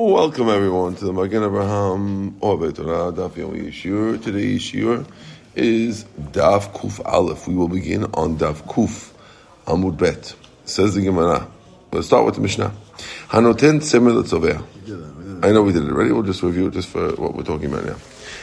[0.00, 4.22] Welcome everyone to the Magen Abraham Orbe Torah Daf Yomi shiur.
[4.22, 5.04] Today's shiur
[5.56, 7.48] is Daf Kuf Aleph.
[7.48, 9.12] We will begin on Daf Kuf
[9.66, 10.36] Amud Bet.
[10.64, 11.48] Says the Gemara.
[11.90, 12.72] Let's start with the Mishnah.
[13.30, 15.44] Hanoten Semer Letzovea.
[15.44, 16.12] I know we did it already.
[16.12, 17.96] We'll just review it just for what we're talking about now.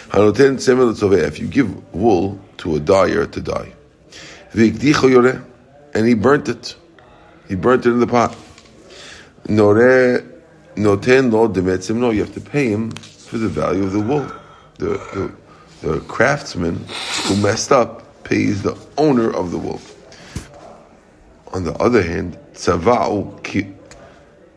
[0.10, 1.24] Hanoten Semer Letzovea.
[1.24, 3.72] If you give wool to a dyer to dye,
[5.94, 6.76] and he burnt it.
[7.48, 8.36] He burnt it in the pot.
[9.48, 10.35] Noreh
[10.76, 12.12] Noten lo demetzim no.
[12.12, 14.28] You have to pay him for the value of the wool.
[14.78, 15.32] The,
[15.82, 16.86] the, the craftsman
[17.24, 19.80] who messed up pays the owner of the wool.
[21.54, 23.72] On the other hand, tzavau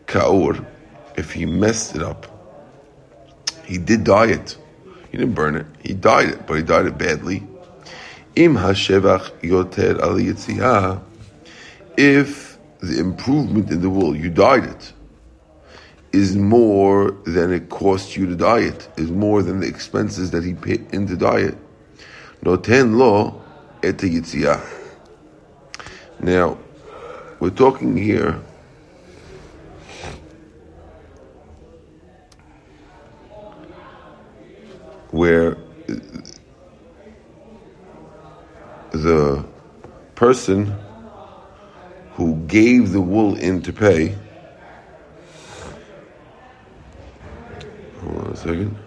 [0.07, 0.65] kaur,
[1.15, 2.25] if he messed it up,
[3.65, 4.57] he did dye it.
[5.11, 5.65] He didn't burn it.
[5.83, 7.47] He dyed it, but he dyed it badly.
[8.35, 11.03] Im hashevach yoter al
[11.97, 14.93] If the improvement in the wool, you dyed it,
[16.11, 20.53] is more than it costs you to diet, is more than the expenses that he
[20.53, 21.57] paid into diet.
[22.43, 23.41] Noten lo
[23.83, 24.03] et.
[26.21, 26.57] Now,
[27.39, 28.39] we're talking here
[35.11, 35.57] where
[38.91, 39.45] the
[40.15, 40.75] person
[42.13, 44.15] who gave the wool in to pay
[48.29, 48.77] A second.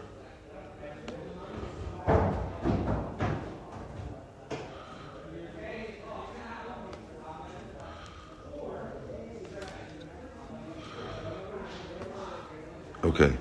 [13.03, 13.37] Okay.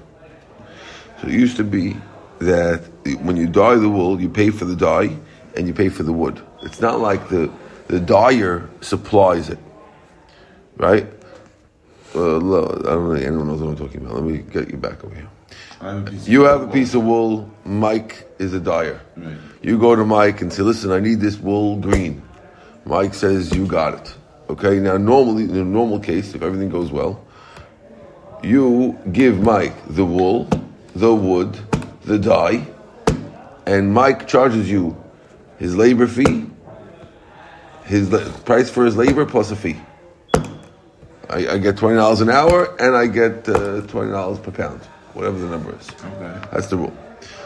[1.22, 1.96] So it used to be
[2.40, 2.82] that
[3.22, 5.16] when you dye the wool, you pay for the dye
[5.56, 6.42] and you pay for the wood.
[6.64, 7.52] It's not like the,
[7.88, 9.60] the dyer supplies it,
[10.78, 11.06] right?
[12.16, 14.16] Uh, I don't think anyone knows what I'm talking about.
[14.16, 15.30] Let me get you back over here.
[15.82, 17.50] Have you have a piece of wool.
[17.66, 19.02] Mike is a dyer.
[19.18, 19.36] Right.
[19.64, 22.22] You go to Mike and say, "Listen, I need this wool green."
[22.86, 24.14] Mike says, "You got it."
[24.48, 24.80] Okay.
[24.80, 27.20] Now, normally, in a normal case, if everything goes well,
[28.44, 30.48] you give Mike the wool,
[30.96, 31.58] the wood,
[32.06, 32.64] the dye,
[33.66, 34.96] and Mike charges you
[35.58, 36.46] his labor fee,
[37.86, 38.10] his
[38.46, 39.80] price for his labor plus a fee.
[41.28, 44.82] I, I get twenty dollars an hour, and I get uh, twenty dollars per pound
[45.14, 45.90] whatever the number is.
[45.90, 46.48] Okay.
[46.52, 46.94] That's the rule.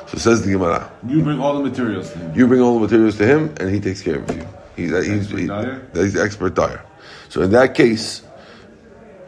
[0.08, 0.92] So says the Gemara.
[1.08, 2.36] You bring all the materials to him.
[2.36, 4.48] You bring all the materials to him, and he takes care of you.
[4.76, 6.84] He's he's, he's, he's the expert dyer.
[7.30, 8.22] So in that case,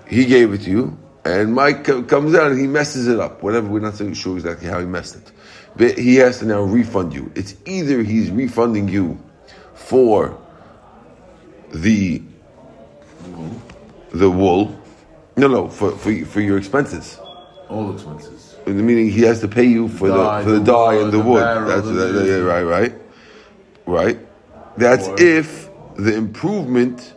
[0.08, 3.44] he gave it to you, and Mike comes out and he messes it up.
[3.44, 5.32] Whatever, we're not so sure exactly how he messed it,
[5.76, 7.32] but he has to now refund you.
[7.36, 9.22] It's either he's refunding you
[9.74, 10.40] for
[11.74, 12.22] the
[14.12, 14.80] the wool,
[15.36, 17.20] no, no, for for, for your expenses.
[17.70, 18.56] All expenses.
[18.66, 21.18] Meaning he has to pay you for the, the for the, the dye and the,
[21.18, 21.42] the wood.
[21.42, 22.94] That's that, yeah, right, right,
[23.86, 24.20] right.
[24.78, 27.14] That's or, if the improvement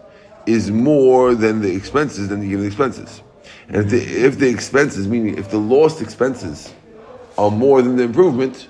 [0.46, 3.22] is more than the expenses, then you give the expenses.
[3.68, 6.72] And if the, if the expenses, meaning if the lost expenses
[7.38, 8.68] are more than the improvement,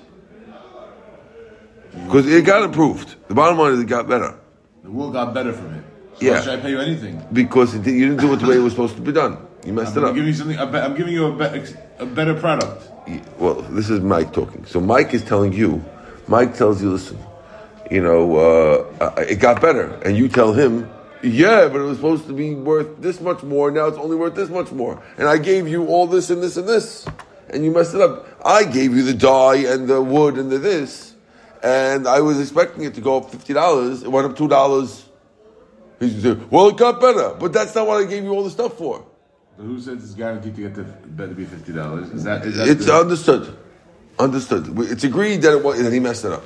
[2.05, 3.15] because it got improved.
[3.27, 4.37] The bottom line is it got better.
[4.83, 5.83] The wool got better from it.
[6.15, 6.41] So yeah.
[6.41, 7.25] should I pay you anything?
[7.33, 9.37] Because it, you didn't do it the way it was supposed to be done.
[9.65, 10.35] You messed I'm it up.
[10.35, 12.89] Something, I'm giving you a, be, a better product.
[13.37, 14.65] Well, this is Mike talking.
[14.65, 15.83] So Mike is telling you,
[16.27, 17.19] Mike tells you, listen,
[17.89, 19.93] you know, uh, it got better.
[20.05, 20.89] And you tell him,
[21.23, 23.69] yeah, but it was supposed to be worth this much more.
[23.69, 25.01] Now it's only worth this much more.
[25.17, 27.05] And I gave you all this and this and this.
[27.49, 28.25] And you messed it up.
[28.43, 31.13] I gave you the dye and the wood and the this.
[31.61, 34.03] And I was expecting it to go up $50.
[34.03, 35.03] It went up $2.
[35.99, 37.35] He said, well, it got better.
[37.35, 39.05] But that's not what I gave you all the stuff for.
[39.61, 42.09] Who says it's guaranteed to get to be fifty dollars?
[42.09, 43.55] Is that, is that it's the, understood?
[44.17, 44.77] Understood.
[44.79, 46.43] It's agreed that, it, that he messed it up.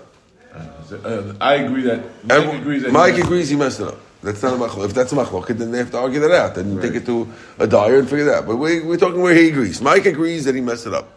[0.54, 2.84] Uh, I agree that Mike agrees.
[2.84, 4.00] That Mike he agrees he messed it up.
[4.22, 4.86] That's not a machlok.
[4.86, 6.56] If that's a machlok, then they have to argue that out.
[6.56, 6.82] Then right.
[6.82, 8.48] take it to a dyer and figure that out.
[8.48, 9.82] But we, we're talking where he agrees.
[9.82, 11.08] Mike agrees that he messed it up,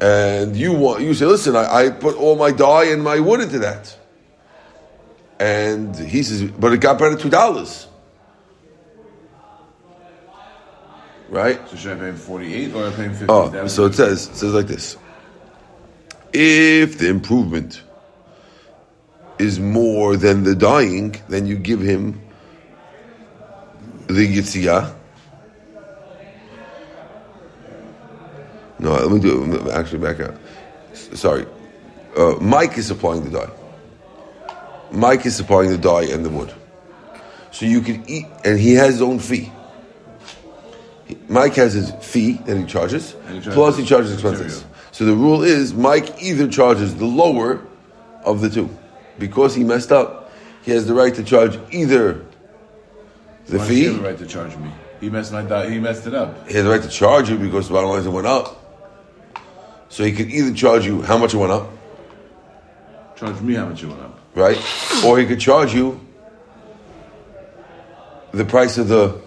[0.00, 3.40] and you want you say, listen, I, I put all my dye and my wood
[3.40, 3.96] into that,
[5.40, 7.88] and he says, but it got better two dollars.
[11.28, 11.68] Right?
[11.68, 13.26] So should I pay him 48 or I pay him 50?
[13.28, 14.96] Oh, so it says, it says like this.
[16.32, 17.82] If the improvement
[19.38, 22.20] is more than the dying, then you give him
[24.06, 24.94] the yitziyah.
[28.78, 29.70] No, let me do it.
[29.72, 30.34] Actually, back out.
[30.92, 31.46] Sorry.
[32.16, 33.50] Uh, Mike is supplying the dye.
[34.92, 36.52] Mike is supplying the dye and the wood.
[37.50, 39.50] So you can eat, and he has his own fee
[41.28, 44.42] Mike has his fee that he charges, And he charges plus he charges expenses.
[44.64, 44.70] material.
[44.92, 47.60] So the rule is Mike either charges the lower
[48.24, 48.68] of the two.
[49.18, 50.32] Because he messed up,
[50.62, 52.24] he has the right to charge either
[53.46, 54.70] the Why does he fee, the right to charge me?
[55.00, 56.48] He messed my di- he messed it up.
[56.48, 58.62] he has the right to charge you because the bottom line is it went up.
[59.88, 61.70] So he could either charge you how much it went up,
[63.14, 64.18] Charge me how much it went up.
[64.34, 64.58] right?
[65.04, 66.00] Or he could charge you
[68.32, 69.20] the price of the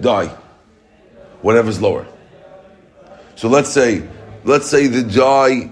[0.00, 0.34] dye,
[1.42, 2.06] whatever's lower.
[3.36, 4.02] So let's say,
[4.44, 5.70] let's say the dye,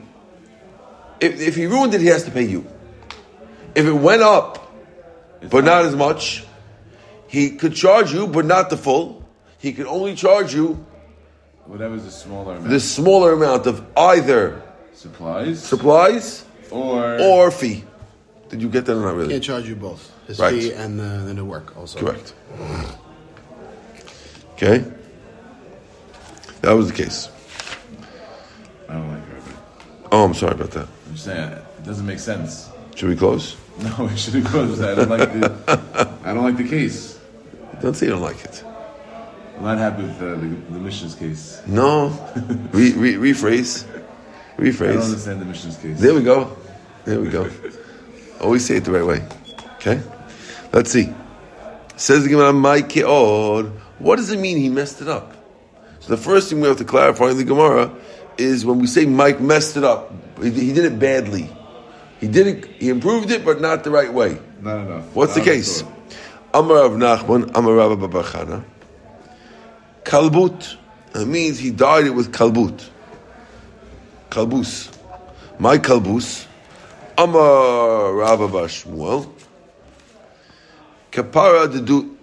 [1.21, 2.67] if, if he ruined it, he has to pay you.
[3.75, 4.73] If it went up,
[5.41, 6.45] It's but not as much,
[7.29, 9.25] he could charge you, but not the full.
[9.59, 10.85] He could only charge you
[11.65, 12.71] whatever's the smaller amount.
[12.71, 14.63] the smaller amount of either
[14.93, 17.83] supplies supplies or or fee.
[18.49, 19.31] Did you get that or not really?
[19.31, 20.13] Can't charge you both.
[20.29, 20.55] His Right.
[20.55, 21.99] fee and uh, the, the new work also.
[21.99, 22.35] Correct.
[24.55, 24.85] Okay?
[26.67, 27.29] That was the case.
[28.89, 29.53] I don't like Rabbi.
[30.11, 30.89] Oh, I'm sorry about that.
[31.07, 32.69] I'm just saying it doesn't make sense.
[32.97, 33.57] Should we close?
[33.79, 34.83] No, we should have closed.
[34.83, 37.21] I don't like the I don't like the case.
[37.81, 38.65] Don't say you don't like it.
[39.59, 41.63] I'm not happy with uh, the, the Mishnah's case.
[41.69, 42.09] No.
[42.73, 43.87] re, re, rephrase.
[43.89, 45.05] I don't Rephrase.
[45.05, 46.01] understand the Mishnah's case.
[46.01, 46.57] There we go.
[47.05, 47.49] There we go.
[48.41, 49.25] Always say it the right way.
[49.77, 50.03] Okay?
[50.73, 51.15] Let's see.
[51.97, 53.71] Says the Gemara, "My keod."
[54.01, 55.35] What does it mean he messed it up?
[56.01, 57.93] So the first thing we have to clarify in the Gemara
[58.39, 60.13] is when we say Mike messed it up,
[60.43, 61.51] he, he did it badly.
[62.21, 62.67] He did it.
[62.81, 64.39] He improved it, but not the right way.
[64.61, 65.15] Not enough.
[65.15, 65.83] What's the case?
[66.55, 68.65] Amar of Nachman, Amar Babachana.
[70.05, 70.77] Kalbut.
[71.15, 72.89] It means he dyed it with kalbut.
[74.31, 74.93] Kalbus.
[75.59, 76.47] My kalbus.
[77.19, 79.31] Amar Rabba bar Shmuel.
[81.11, 82.17] Kapara de du-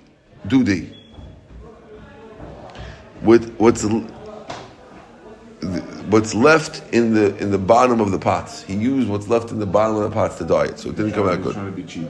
[0.47, 0.93] dudi.
[3.23, 3.83] With what's
[6.09, 8.63] what's left in the in the bottom of the pots.
[8.63, 10.95] He used what's left in the bottom of the pots to dye it, so it
[10.95, 11.53] didn't come out good.
[11.53, 12.09] Trying to be cheap.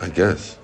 [0.00, 0.56] I guess.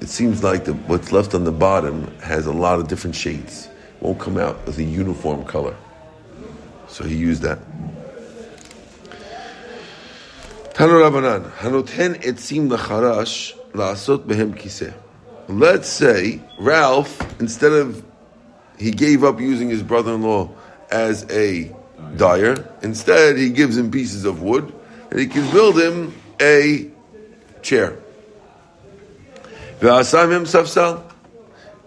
[0.00, 3.68] It seems like the, what's left on the bottom has a lot of different shades.
[4.00, 5.76] Won't come out with a uniform color.
[6.88, 7.58] So he used that.
[10.72, 13.59] Tanu Rabbanan, Hanoten etzim lacharash
[15.48, 18.04] Let's say Ralph, instead of
[18.78, 20.50] he gave up using his brother-in-law
[20.90, 21.70] as a
[22.16, 22.68] dyer.
[22.82, 24.72] Instead, he gives him pieces of wood,
[25.10, 26.90] and he can build him a
[27.62, 27.98] chair.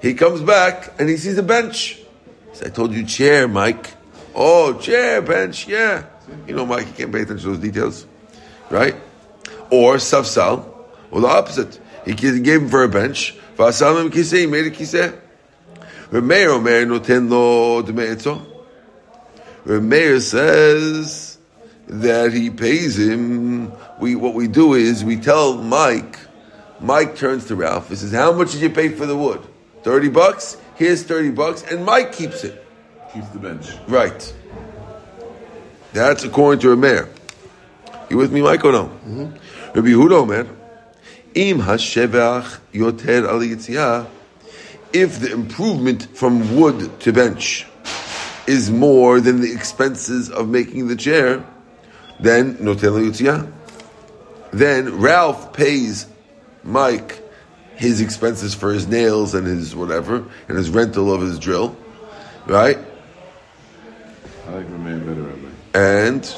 [0.01, 1.99] He comes back and he sees a bench.
[2.53, 3.91] Says, I told you chair, Mike.
[4.35, 6.05] Oh, chair, bench, yeah.
[6.47, 8.05] You know, Mike, you can't pay attention to those details,
[8.69, 8.95] right?
[9.69, 10.72] Or safsal,
[11.13, 11.79] or the opposite.
[12.05, 13.35] He gave him for a bench.
[13.55, 15.17] V'asam him kiseh, he made a kiseh.
[16.11, 18.45] Remeir Omer noten lo dme'etzo.
[19.65, 21.37] Remeir says
[21.87, 23.71] that he pays him.
[23.99, 26.17] We what we do is we tell Mike.
[26.81, 27.89] Mike turns to Ralph.
[27.89, 29.41] He says, "How much did you pay for the wood?
[29.83, 30.57] Thirty bucks.
[30.75, 32.65] Here's thirty bucks." And Mike keeps it.
[33.13, 33.69] Keeps the bench.
[33.87, 34.33] Right.
[35.93, 37.07] That's according to Remeir.
[38.09, 38.85] You with me, Mike, or no?
[38.85, 39.25] Mm-hmm.
[39.75, 40.47] Rabbi Yehuda Omer,
[41.35, 44.07] Im hashevach yoter al yitziyah,
[44.91, 47.65] if the improvement from wood to bench
[48.45, 51.43] is more than the expenses of making the chair,
[52.19, 53.51] then notel yitziyah.
[54.51, 56.05] Then Ralph pays
[56.63, 57.19] Mike
[57.75, 61.75] his expenses for his nails and his whatever, and his rental of his drill,
[62.45, 62.77] right?
[64.47, 65.47] I like Rameir better, Rabbi.
[65.73, 66.35] and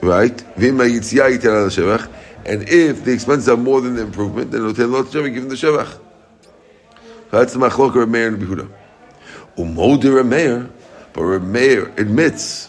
[0.00, 2.08] right, v'im ha'yitziyah yitel al shevach,
[2.44, 5.48] and if the expenses are more than the improvement, then notel lot shevach, give him
[5.48, 5.98] the shevach.
[7.30, 8.70] That's the machlok of Meir and Behuda.
[9.56, 10.68] Umoder Meir,
[11.12, 12.68] but Meir admits,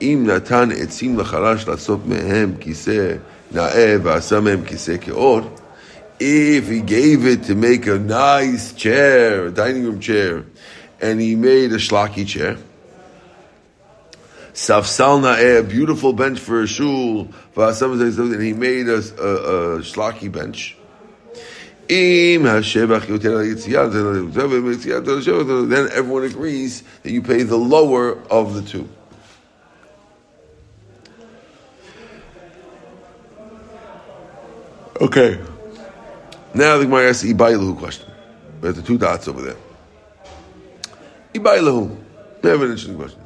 [0.00, 3.20] im natan etzim lacharash lasot mehem kiseh
[3.52, 5.50] na'eh v'asa mehem kiseh keor,
[6.18, 10.44] if he gave it to make a nice chair, a dining room chair,
[11.00, 12.56] and he made a shlaki chair,
[14.56, 20.78] Safsal na'eh, a beautiful bench for a shul, and he made a, a, a bench.
[21.88, 22.46] Then
[25.92, 28.88] everyone agrees that you pay the lower of the two.
[35.02, 35.38] Okay.
[36.54, 38.10] Now the Gemara asks the Ibailahu question.
[38.62, 39.56] Have the two dots over there.
[41.34, 41.94] Ibailahu.
[42.42, 43.25] We have an interesting question.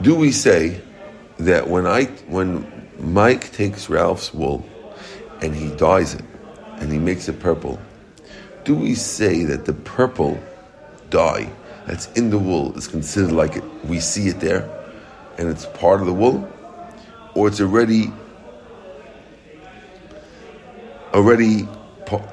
[0.00, 0.80] do we say
[1.38, 4.66] that when I when Mike takes Ralph's wool
[5.40, 6.24] and he dyes it
[6.78, 7.78] and he makes it purple,
[8.64, 10.38] do we say that the purple
[11.10, 11.50] dye
[11.86, 14.68] that's in the wool is considered like it, we see it there
[15.38, 16.48] and it's part of the wool,
[17.34, 18.12] or it's already
[21.14, 21.66] already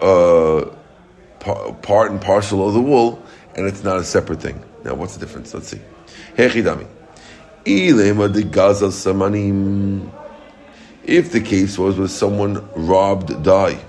[0.01, 0.65] uh,
[1.81, 3.23] part and parcel of the wool
[3.55, 4.63] and it's not a separate thing?
[4.83, 5.53] Now, what's the difference?
[5.53, 5.79] Let's see.
[6.35, 6.87] Hechidami.
[7.65, 7.95] If
[11.31, 13.79] the case was with someone robbed dye,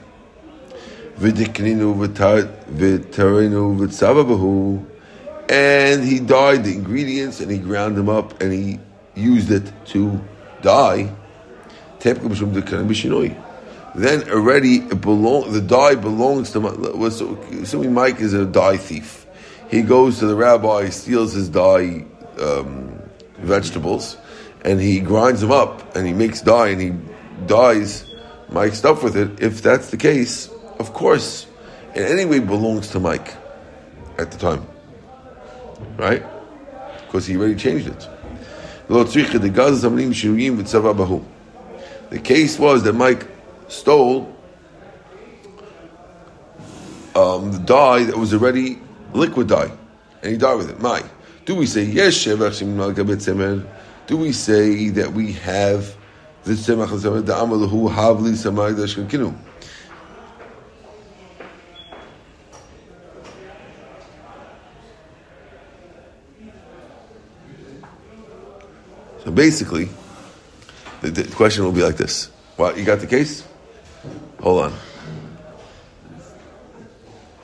[5.48, 8.78] and he dyed the ingredients and he ground them up and he
[9.14, 10.20] used it to
[10.62, 11.12] dye,
[13.94, 16.66] then already it belong, the dye belongs to
[17.60, 19.26] assuming Mike is a dye thief.
[19.68, 22.04] He goes to the rabbi, steals his dye
[22.40, 22.93] um,
[23.44, 24.16] vegetables,
[24.64, 26.92] and he grinds them up and he makes dye and he
[27.46, 28.06] dyes
[28.48, 29.40] Mike's stuff with it.
[29.40, 30.48] If that's the case,
[30.78, 31.46] of course,
[31.94, 33.34] in any way belongs to Mike
[34.18, 34.66] at the time,
[35.96, 36.22] right?
[37.06, 38.08] Because he already changed it.
[42.10, 43.26] The case was that Mike
[43.68, 44.34] stole
[47.14, 48.78] um, the dye that was already
[49.12, 49.70] liquid dye,
[50.22, 50.80] and he dyed with it.
[50.80, 51.06] Mike.
[51.44, 55.96] Do we say yes Do we say that we have
[56.44, 59.34] the tzemach the amalahu havli samag dashkinu?
[69.24, 69.88] So basically,
[71.00, 73.46] the, the, question will be like this: What you got the case?
[74.40, 74.74] Hold on.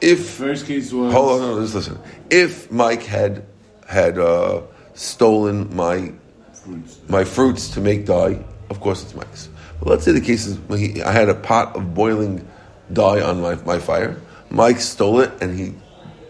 [0.00, 1.99] If first case was hold on, no, just listen.
[2.30, 3.45] If Mike had
[3.91, 4.63] had uh,
[4.95, 6.13] stolen my
[6.53, 7.01] fruits.
[7.09, 9.49] my fruits to make dye, of course it's Mike's.
[9.81, 12.47] But let's say the case is when he, I had a pot of boiling
[12.93, 14.21] dye on my, my fire.
[14.51, 15.75] Mike stole it and he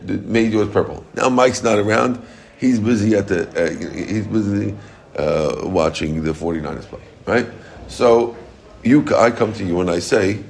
[0.03, 1.05] made yours purple.
[1.15, 2.25] Now Mike's not around.
[2.59, 4.77] He's busy at the uh, he's busy
[5.17, 7.47] uh, watching the 49ers play, right?
[7.89, 8.37] So
[8.83, 10.43] you I come to you and I say,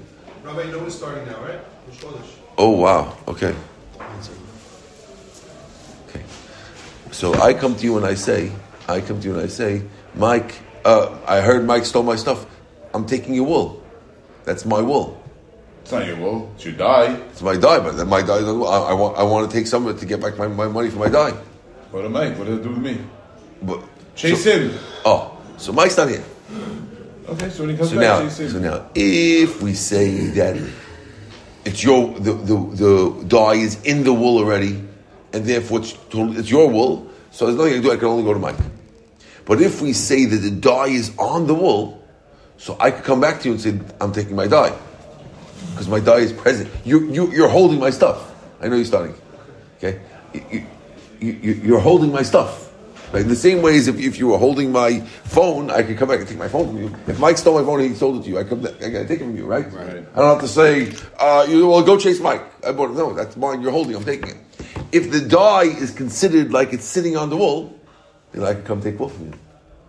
[0.45, 1.61] Rabbi, you know what's starting now, right?
[2.59, 3.55] Oh wow, okay.
[7.21, 8.51] So I come to you and I say,
[8.89, 9.83] I come to you and I say,
[10.15, 10.55] Mike,
[10.87, 12.47] uh, I heard Mike stole my stuff.
[12.95, 13.83] I'm taking your wool.
[14.47, 15.23] That's my wool.
[15.83, 16.51] It's not your wool.
[16.55, 17.13] It's your dye.
[17.29, 18.39] It's my dye, but then my dye.
[18.39, 19.19] I, I, want.
[19.19, 21.11] I want to take some of it to get back my, my money for my
[21.11, 21.33] dye.
[21.91, 22.39] What am Mike?
[22.39, 22.99] What does it do with me?
[23.61, 23.85] But
[24.15, 24.79] chase so, him.
[25.05, 26.25] Oh, so Mike's not here.
[27.29, 28.49] Okay, so when he comes so back, now, chase him.
[28.49, 30.57] So now, if we say that
[31.67, 34.83] it's your the, the the dye is in the wool already,
[35.35, 37.93] and therefore it's, it's your wool, so there's nothing I can do.
[37.93, 38.57] I can only go to Mike.
[39.47, 42.07] But if we say that the dye is on the wool,
[42.57, 44.77] so I could come back to you and say, I'm taking my dye.
[45.71, 46.69] Because my dye is present.
[46.85, 48.35] You, you, you're holding my stuff.
[48.61, 49.15] I know you're starting.
[49.79, 50.01] Okay?
[50.35, 50.67] You,
[51.21, 52.71] you, you're holding my stuff.
[53.13, 53.23] Right?
[53.23, 56.09] In the same way as if, if you were holding my phone, I could come
[56.09, 56.95] back and take my phone from you.
[57.09, 59.07] If Mike stole my phone and he sold it to you, I come, I gotta
[59.07, 59.73] take it from you, right?
[59.73, 60.07] Right.
[60.15, 62.43] I don't have to say, uh, you well, go chase Mike.
[62.65, 62.95] I bought it.
[62.95, 63.63] No, that's mine.
[63.63, 63.97] You're holding.
[63.97, 64.37] I'm taking it.
[64.93, 67.79] If the dye is considered like it's sitting on the wall,
[68.33, 69.35] then I can come take wool from you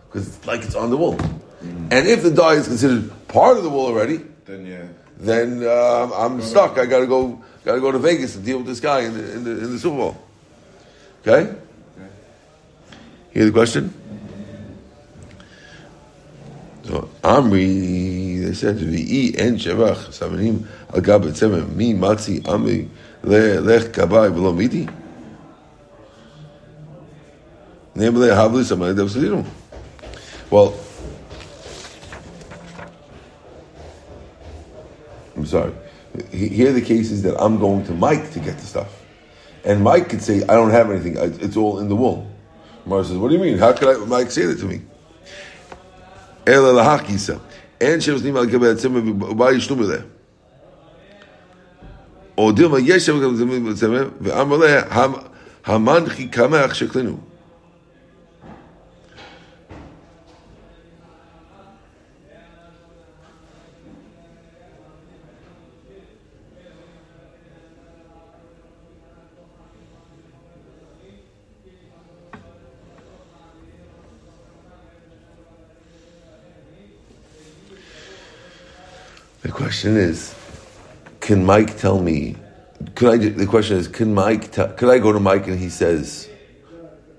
[0.07, 1.15] because it's like it's on the wall.
[1.15, 1.87] Mm-hmm.
[1.91, 6.09] And if the dye is considered part of the wall already, then yeah, then uh,
[6.15, 6.77] I'm stuck.
[6.77, 7.41] I got to go.
[7.63, 9.71] Got to go to Vegas and deal with this guy in the in the, in
[9.71, 10.17] the Super Bowl.
[11.21, 11.51] Okay.
[11.51, 12.07] okay.
[13.31, 13.93] Hear the question?
[16.83, 22.89] So Amri, they said to be en shevach samanim agab etzemem mi matzi Amri
[23.22, 24.88] lech kabai v'lo miti.
[27.96, 29.46] Nebele havli samay dev
[30.50, 30.74] Well,
[35.36, 35.72] I'm sorry.
[36.30, 39.04] Here the case is that I'm going to Mike to get the stuff.
[39.64, 41.16] And Mike could say, I don't have anything.
[41.16, 42.30] It's all in the wool.
[42.86, 43.58] Mara says, what do you mean?
[43.58, 44.82] How could I, Mike say that to me?
[46.48, 47.34] אלא להכיסה.
[47.80, 48.00] אין
[52.41, 54.81] או דילמה יש שם גם זמנים לצמא, ואמר לה,
[55.65, 57.17] המנחי קמח שקלנו.
[79.43, 80.40] The question is,
[81.31, 82.35] can Mike tell me?
[82.95, 83.15] Can I?
[83.15, 84.51] The question is, can Mike?
[84.51, 86.29] Tell, could I go to Mike and he says,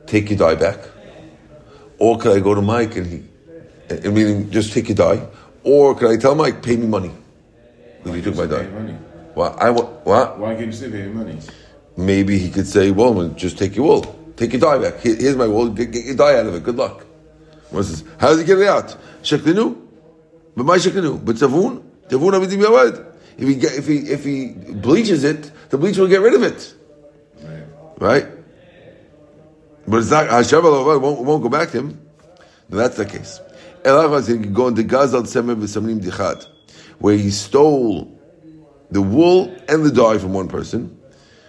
[0.04, 0.80] "Take your dye back,"
[1.98, 3.22] or could I go to Mike and he,
[3.90, 5.26] I meaning just take your dye,
[5.64, 7.10] or could I tell Mike, pay me money
[8.04, 8.68] because he took my dye?
[9.34, 10.06] Well, I what?
[10.06, 11.38] Why can't you say pay money?
[11.96, 14.02] Maybe he could say, "Well, just take your wool,
[14.36, 15.00] take your dye back.
[15.00, 15.70] Here- Here's my wool.
[15.70, 16.62] Get, get your die out of it.
[16.64, 17.06] Good luck."
[17.70, 18.04] What says?
[18.18, 18.94] How does he get it out?
[19.22, 19.74] Sheklinu,
[20.54, 23.11] but my sheklinu, but tavun, tavun avidim yawad.
[23.38, 26.74] If he if he if he bleaches it, the bleach will get rid of it,
[27.98, 28.26] Right.
[29.86, 32.00] But it's not Hashem won't, won't go back to him.
[32.68, 33.40] That's the case.
[33.82, 36.46] Elachas he can go into Gazal Semer v'Samnim Dichad,
[36.98, 38.18] where he stole
[38.90, 40.98] the wool and the dye from one person.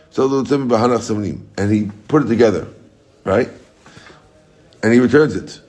[0.10, 2.68] So the Semer b'Hanach Samnim, and he put it together,
[3.24, 3.50] right?
[4.82, 5.62] And he returns it.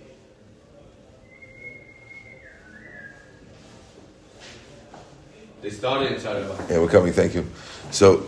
[5.64, 7.14] They started inside of a Yeah, we're coming.
[7.14, 7.46] Thank you.
[7.90, 8.26] So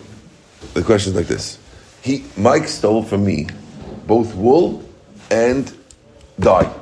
[0.72, 1.58] the question is like this:
[2.00, 3.48] He Mike stole from me
[4.06, 4.82] both wool
[5.30, 5.70] and
[6.40, 6.74] dye.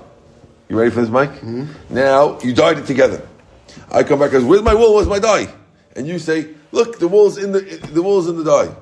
[0.68, 1.32] You ready for this, Mike?
[1.32, 1.92] Mm-hmm.
[1.92, 3.26] Now you dyed it together.
[3.90, 4.94] I come back as says, "Where's my wool?
[4.94, 5.52] Where's my dye?"
[5.96, 8.73] And you say, "Look, the wool's in the the wool's in the dye."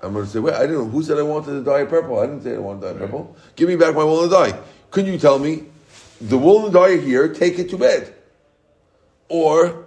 [0.00, 2.20] I'm going to say, "Wait, I didn't know who said I wanted the dye purple.
[2.20, 3.34] I didn't say I wanted dye purple.
[3.56, 4.56] Give me back my wool and dye.
[4.92, 5.64] Couldn't you tell me
[6.20, 7.26] the wool and dye are here?
[7.34, 8.12] Take it to bed."
[9.28, 9.86] Or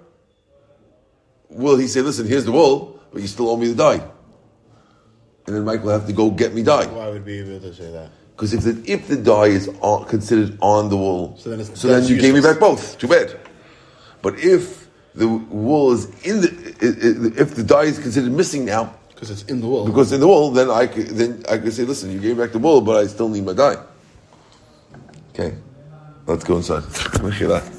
[1.49, 4.03] will he say, listen, here's the wool, but you still owe me the dye?
[5.47, 6.85] And then Mike will have to go get me dye.
[6.85, 8.11] Why would be able to say that?
[8.35, 11.87] Because if the, if the dye is on, considered on the wool, So then so
[11.87, 12.97] then you gave me back both.
[12.97, 13.37] Too bad.
[14.21, 19.31] But if the wool is in the, if the dye is considered missing now, Because
[19.31, 19.85] it's in the wool.
[19.85, 22.43] because in the wool, then I could, then I could say, listen, you gave me
[22.43, 23.77] back the wool, but I still need my dye.
[25.33, 25.55] Okay,
[26.27, 26.83] let's go inside.